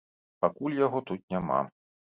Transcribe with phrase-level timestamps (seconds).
[0.45, 1.59] Пакуль яго тут няма.